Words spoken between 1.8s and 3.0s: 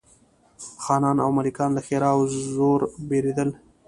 ښرا او زور